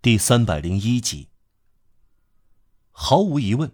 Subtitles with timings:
[0.00, 1.26] 第三百零一集。
[2.92, 3.72] 毫无疑问，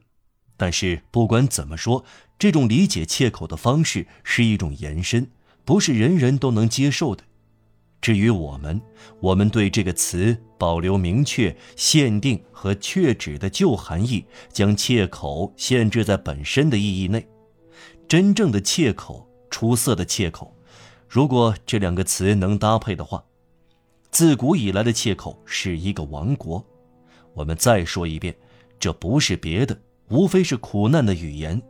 [0.57, 2.03] 但是不管怎么说，
[2.39, 5.31] 这种理解切口的方式是一种延伸，
[5.67, 7.25] 不是人人都能接受的。
[8.01, 8.81] 至于我们，
[9.21, 17.29] 我们对这个词保留明确、限定和确指的旧含义，将切口限制在本身的意义内。
[18.09, 20.57] 真正的切口，出色的切口，
[21.07, 23.23] 如果这两个词能搭配的话，
[24.15, 26.65] 自古以来的切口是一个王国。
[27.33, 28.33] 我们再说一遍，
[28.79, 29.77] 这不是别的，
[30.09, 31.61] 无非是苦难的语言，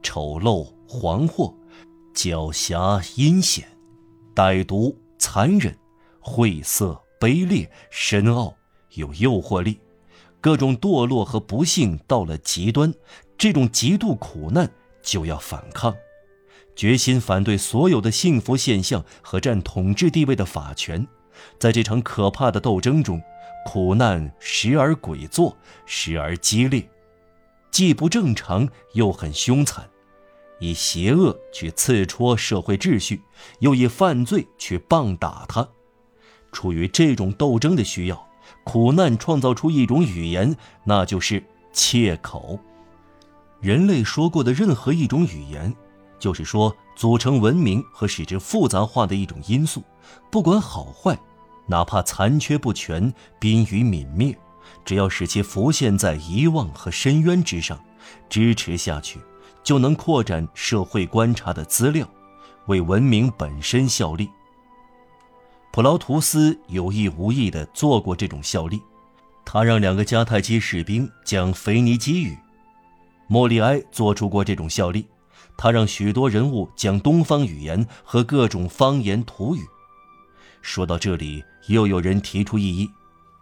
[0.00, 1.52] 丑陋、惶惑、
[2.14, 3.66] 狡黠、阴险、
[4.36, 4.96] 歹毒。
[5.18, 5.76] 残忍、
[6.18, 8.54] 晦涩、卑劣、深奥，
[8.94, 9.78] 有诱惑力，
[10.40, 12.94] 各种堕落和不幸到了极端，
[13.36, 14.70] 这种极度苦难
[15.02, 15.94] 就要反抗，
[16.74, 21.06] 决心反对所有的幸福现象和占统治地位的法权。
[21.58, 23.22] 在这场可怕的斗争中，
[23.66, 26.88] 苦难时而诡作，时而激烈，
[27.70, 29.88] 既不正常又很凶残。
[30.58, 33.22] 以邪恶去刺戳社会秩序，
[33.60, 35.66] 又以犯罪去棒打他。
[36.52, 38.28] 出于这种斗争的需要，
[38.64, 41.42] 苦难创造出一种语言，那就是
[41.72, 42.58] 切口。
[43.60, 45.74] 人类说过的任何一种语言，
[46.18, 49.82] 就是说组成文明和使之复杂化的一种因素，
[50.30, 51.18] 不管好坏，
[51.70, 54.36] 哪怕残缺不全、濒于泯灭，
[54.84, 57.80] 只要使其浮现在遗忘和深渊之上，
[58.28, 59.20] 支持下去。
[59.62, 62.08] 就能扩展社会观察的资料，
[62.66, 64.28] 为文明本身效力。
[65.70, 68.82] 普劳图斯有意无意地做过这种效力，
[69.44, 72.34] 他让两个迦太基士兵讲腓尼基语；
[73.28, 75.06] 莫里埃做出过这种效力，
[75.56, 79.60] 他让许多人物讲东方语言和各种方言土语。
[80.62, 82.90] 说到这里，又有人提出异议：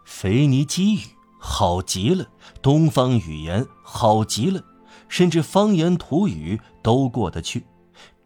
[0.05, 0.99] 腓尼基语
[1.37, 2.27] 好极了，
[2.61, 4.63] 东方语言好极了。
[5.07, 7.65] 甚至方言土语都过得去，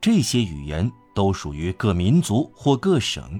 [0.01, 3.39] 这些语言都属于各民族或各省。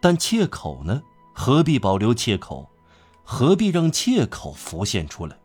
[0.00, 1.02] 但切口呢？
[1.32, 2.68] 何必保留切口？
[3.22, 5.38] 何必让切口浮现出来？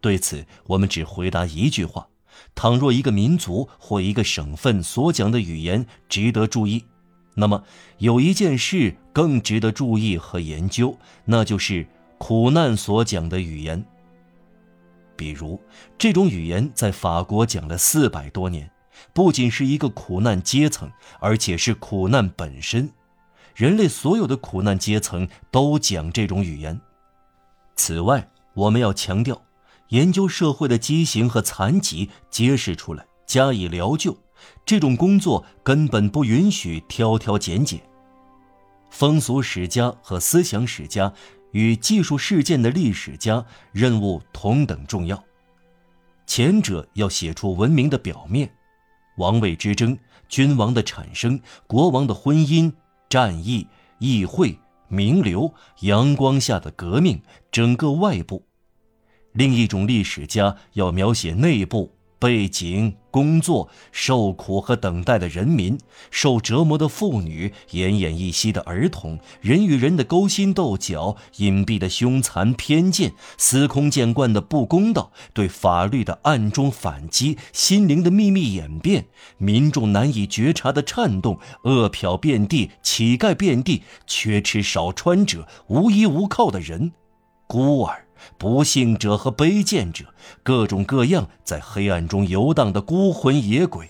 [0.00, 2.06] 对此，我们只回答一句话：
[2.54, 6.84] 倘若一个民族或一个省份所讲的语言值得注意，
[7.40, 7.62] 那么
[7.98, 11.86] 有一件事更值得注意和研究，那就是
[12.18, 13.84] 苦难所讲的语言。
[15.14, 15.60] 比如，
[15.96, 18.68] 这种语言在法国讲了四百多年，
[19.12, 20.90] 不仅是一个苦难阶层，
[21.20, 22.90] 而且是苦难本身。
[23.54, 26.80] 人类所有的苦难阶层都讲这种语言。
[27.76, 29.40] 此外，我们要强调，
[29.90, 34.16] 研究社会的畸形和残疾，揭示出来，加以疗救，
[34.64, 37.80] 这种工作根本不允许挑挑拣拣。
[38.90, 41.12] 风俗史家和思想史家。
[41.52, 45.24] 与技术事件的历史家任务同等重要。
[46.26, 48.50] 前者要写出文明的表面，
[49.16, 49.96] 王位之争、
[50.28, 52.70] 君王的产生、国王的婚姻、
[53.08, 53.66] 战役、
[53.98, 58.42] 议会、名流、阳光下的革命，整个外部；
[59.32, 61.96] 另一种历史家要描写内部。
[62.18, 65.78] 背景、工作、受苦和等待的人民，
[66.10, 86.92] 受折磨的妇女，奄奄一息的儿童，人与人的勾心斗角，隐蔽的凶残偏见，司空见惯的不公道，对法律的暗中反击，心灵的秘密演变，民众难以觉察的颤动，饿殍遍地，乞丐遍地，缺吃少穿者，无依无靠的人，
[87.46, 88.07] 孤儿。
[88.36, 90.06] 不幸者和卑贱者，
[90.42, 93.88] 各种各样在黑暗中游荡的孤魂野鬼。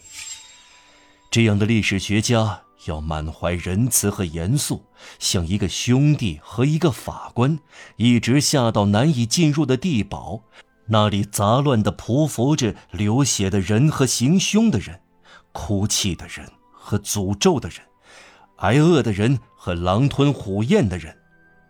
[1.31, 4.85] 这样的历史学家要满怀仁慈和严肃，
[5.19, 7.59] 像一个兄弟和一个法官，
[7.97, 10.45] 一直下到难以进入的地堡，
[10.87, 15.01] 那里杂乱地匍匐着流血的人和行凶的人，
[15.53, 17.81] 哭泣的人和诅咒的人，
[18.57, 21.18] 挨饿的人和狼吞虎咽的人。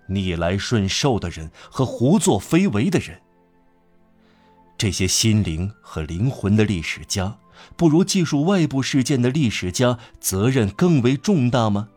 [0.09, 3.21] 逆来顺受的人和胡作非为的人，
[4.77, 7.39] 这些心灵和灵魂的历史家，
[7.77, 11.89] 不如记述外部事件的历史家责任更为重大吗？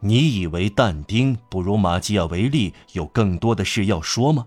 [0.00, 4.46] 你以为但丁不如马基亚维利有更多的事要说吗？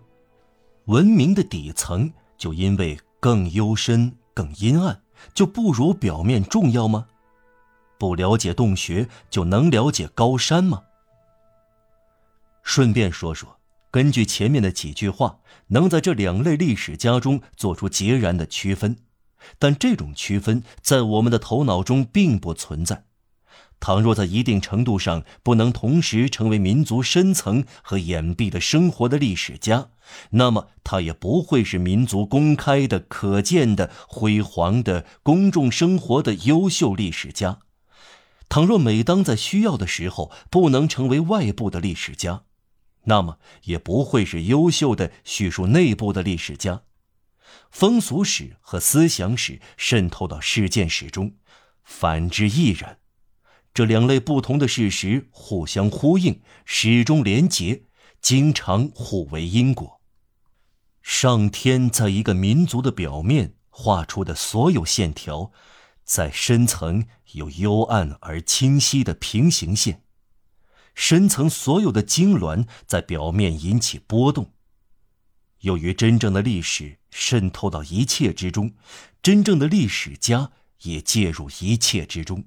[0.86, 5.02] 文明的底层就因为更幽深、更阴暗，
[5.34, 7.08] 就不如表面重要吗？
[7.98, 10.84] 不了解洞穴，就能了解高山吗？
[12.66, 13.60] 顺便说说，
[13.92, 18.98] 根据前面的几句话，能在这两类历史家中做出截然的区分，
[19.60, 23.06] 但这种区分在我们的头脑中并不存在。
[23.80, 29.90] 倘若在一定程度上不能同时成为民族深层和隐蔽的生活的历史家，
[30.32, 37.60] 那么他也不会是民族公开的、可见的、辉煌的公众生活的优秀历史家。
[38.48, 42.44] 倘若每当在需要的时候不能成为外部的历史家，
[43.06, 46.84] 那么也不会是优秀的叙述内部的历史家。
[47.72, 51.34] 风俗史和思想史渗透到事件史中，
[51.84, 53.00] 反之亦然。
[53.74, 57.84] 这两类不同的事实互相呼应，始终连结，
[58.22, 60.00] 经常互为因果。
[61.02, 65.52] 上天在一个民族的表面画出的所有线条，
[66.06, 70.05] 在深层有幽暗而清晰的平行线，
[70.96, 74.54] 深层所有的痉挛在表面引起波动。
[75.60, 78.74] 由于真正的历史渗透到一切之中，
[79.22, 80.52] 真正的历史家
[80.82, 82.46] 也介入一切之中。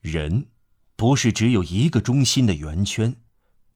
[0.00, 0.48] 人，
[0.96, 3.16] 不是只有一个中心的圆圈，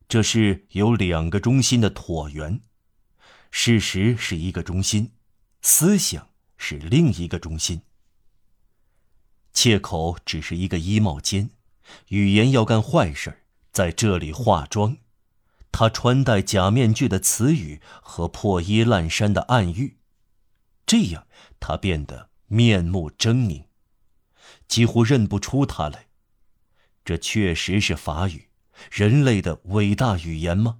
[0.08, 2.60] 这是有两个中心的椭圆。
[3.50, 5.12] 事实是一个中心，
[5.62, 7.82] 思想是另一个中心。
[9.52, 11.50] 切口只是一个衣帽间，
[12.08, 13.42] 语言要干坏事儿
[13.76, 14.96] 在这里化妆。
[15.70, 19.98] 他穿戴假面具的词语和破衣烂衫的暗喻，
[20.86, 21.26] 这样
[21.60, 23.64] 他变得面目狰狞，
[24.66, 26.06] 几乎认不出他来。
[27.04, 28.48] 这确实是法语，
[28.90, 30.78] 人类的伟大语言吗？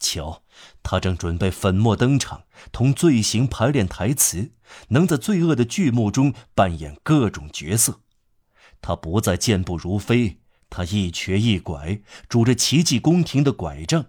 [0.00, 0.42] 瞧，
[0.82, 4.50] 他正准备粉墨登场，同罪行排练台词，
[4.88, 8.00] 能在罪恶的剧目中扮演各种角色。
[8.80, 10.41] 他不再健步如飞，
[10.74, 14.06] 他一瘸一拐，拄着奇迹宫廷的拐杖，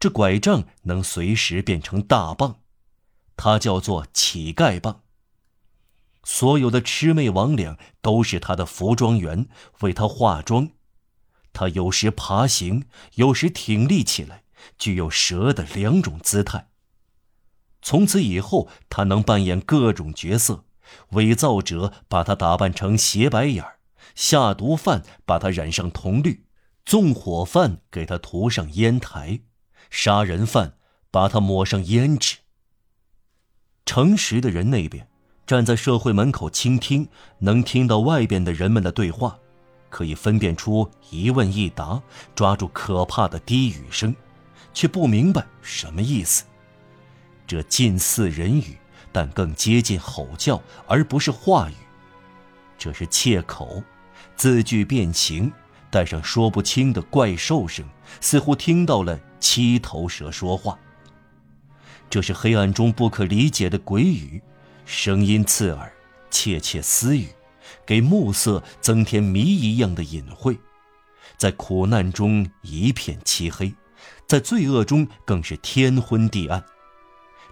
[0.00, 2.60] 这拐杖能随时变成大棒，
[3.36, 5.02] 他叫做乞丐棒。
[6.24, 9.48] 所有的魑魅魍魉都是他的服装员，
[9.80, 10.70] 为他化妆。
[11.52, 14.44] 他有时爬行，有时挺立起来，
[14.78, 16.68] 具有蛇的两种姿态。
[17.82, 20.64] 从此以后，他能扮演各种角色：
[21.10, 23.77] 伪造者把他打扮成斜白眼儿，
[24.18, 26.44] 下毒贩把他染上铜绿，
[26.84, 29.42] 纵火犯给他涂上烟台，
[29.90, 30.74] 杀人犯
[31.12, 32.38] 把他抹上胭脂。
[33.86, 35.08] 诚实的人那边。
[35.46, 39.38] 站在社会门口倾听，能听到外边的人们的对话，
[39.88, 42.02] 可以分辨出一问一答，
[42.34, 44.14] 抓住可怕的低语声，
[44.74, 46.44] 却不明白什么意思。
[47.46, 48.76] 这近似人语，
[49.12, 51.74] 但更接近吼叫，而不是话语。
[52.76, 53.82] 这是切口，
[54.36, 55.52] 字句变形，
[55.90, 57.84] 带上说不清的怪兽声，
[58.20, 60.78] 似乎听到了七头蛇说话。
[62.10, 64.40] 这是黑暗中不可理解的鬼语。
[64.86, 65.92] 声音刺耳，
[66.30, 67.28] 窃窃私语，
[67.84, 70.58] 给暮色增添谜一样的隐晦，
[71.36, 73.74] 在苦难中一片漆黑，
[74.26, 76.64] 在罪恶中更是天昏地暗。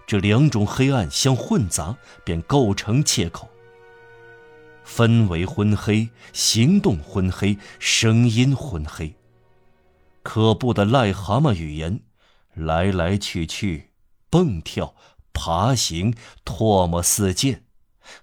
[0.07, 3.47] 这两种黑暗相混杂，便构成切口。
[4.87, 9.13] 氛围昏黑，行动昏黑，声音昏黑。
[10.23, 11.99] 可怖的癞蛤蟆语言，
[12.53, 13.91] 来来去去，
[14.29, 14.95] 蹦跳。
[15.33, 17.61] 爬行，唾沫四溅，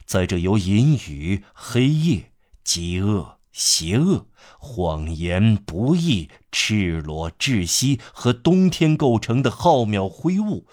[0.04, 2.32] 在这由淫雨、黑夜、
[2.64, 4.26] 饥饿、邪恶、
[4.58, 10.66] 谎言、不义、赤裸、窒息和冬天构成的浩渺灰雾，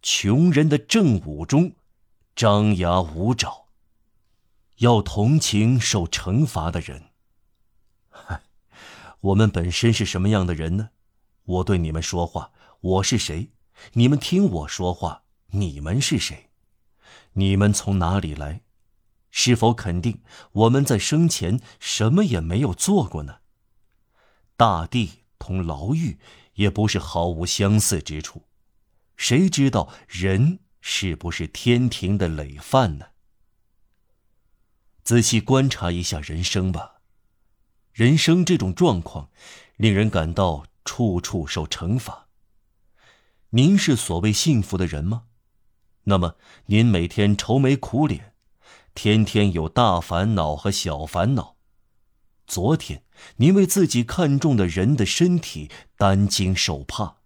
[0.00, 1.72] 穷人的正午中，
[2.36, 3.67] 张牙舞爪。
[4.78, 7.10] 要同情受惩罚的人。
[8.10, 8.42] 嗨，
[9.20, 10.90] 我们本身是什么样的人呢？
[11.44, 13.50] 我对你们说话，我是谁？
[13.94, 15.24] 你们听我说话。
[15.52, 16.50] 你们是谁？
[17.32, 18.60] 你们从哪里来？
[19.30, 23.38] 是否肯定我们在生前什么也没有做过呢？
[24.56, 26.18] 大地同牢狱
[26.54, 28.44] 也不是毫无相似之处。
[29.16, 33.06] 谁知道人是不是天庭的累犯呢？
[35.08, 36.96] 仔细观察一下人生吧。
[37.94, 39.30] 人生这种状况，
[39.78, 42.26] 令人感到处处受惩罚。
[43.48, 45.22] 您是所谓幸福的人吗？
[46.04, 46.36] 那么，
[46.66, 48.34] 您每天愁眉苦脸，
[48.92, 51.56] 天天有大烦恼和小烦恼。
[52.46, 53.02] 昨天，
[53.36, 57.22] 您为自己看中的人的身体担惊受怕；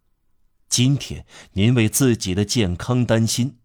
[0.69, 3.57] 今天，您为自己的健康担心；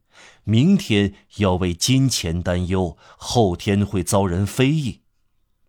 [0.49, 5.01] 明天要为金钱担忧；后天会遭人非议；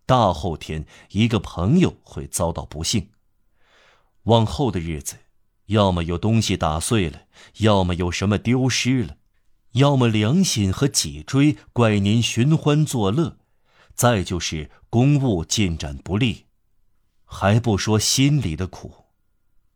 [0.07, 3.11] 大后天，一个朋友会遭到不幸。
[4.23, 5.17] 往后的日子，
[5.67, 7.23] 要么有东西打碎了，
[7.59, 9.17] 要么有什么丢失了。
[9.73, 13.39] 要么良心和脊椎怪您寻欢作乐，
[13.95, 16.47] 再就是公务进展不利，
[17.25, 19.08] 还不说心里的苦。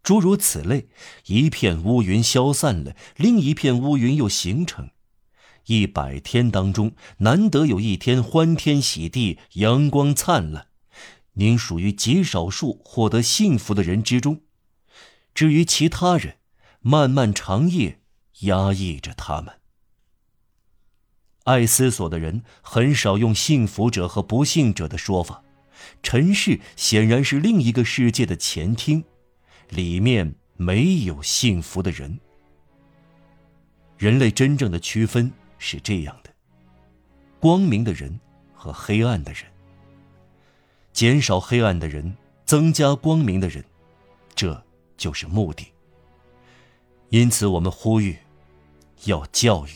[0.02, 0.88] 诸如此类，
[1.26, 4.90] 一片乌云消散了，另一片乌云又形成。
[5.66, 10.66] 一百天当中，难得有一天欢天喜地、阳光灿烂。
[11.34, 14.40] 您属于极少数获得幸福的人之中。
[15.34, 16.36] 至于其他人，
[16.80, 18.00] 漫漫长夜
[18.40, 19.60] 压抑着他们。
[21.44, 25.42] 爱思索的人很少用幸福者和不幸者的说法。
[26.02, 29.04] 尘世显然是另一个世界的前厅，
[29.72, 32.20] 里面没有幸福的人。
[33.96, 36.30] 人类真正的区分是这样的：
[37.40, 38.20] 光明的人
[38.52, 39.44] 和黑暗的人。
[40.92, 42.14] 减少黑暗的人，
[42.44, 43.64] 增加光明的人，
[44.34, 44.62] 这
[44.98, 45.66] 就是目的。
[47.08, 48.18] 因此，我们呼吁：
[49.04, 49.70] 要教育，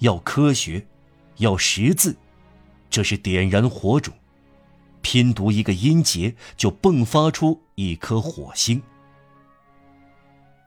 [0.00, 0.86] 要科学，
[1.38, 2.14] 要识字，
[2.90, 4.12] 这是点燃火种。
[5.00, 8.82] 拼读一个音节，就迸发出一颗火星。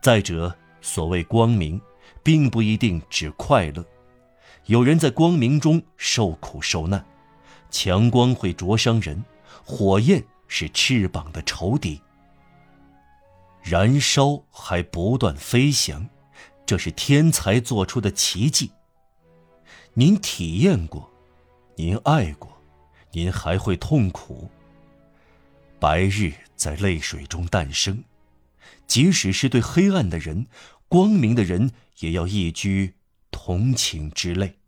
[0.06, 1.82] 再者，所谓光明，
[2.22, 3.84] 并不一定指快乐，
[4.68, 7.04] 有人在光明中受苦受难，
[7.72, 9.26] 强光会灼伤人。
[9.64, 12.00] 火焰是翅膀的仇敌，
[13.64, 16.08] 燃烧还不断飞翔，
[16.68, 18.72] 这是天才做出的奇迹。
[19.96, 21.12] 您体验过，
[21.76, 22.56] 您爱过，
[23.10, 24.48] 您还会痛苦。
[25.80, 28.04] 白日在泪水中诞生，
[28.88, 30.48] 即使是对黑暗的人，
[30.88, 32.94] 光明的人也要一居
[33.32, 34.60] 同情之泪。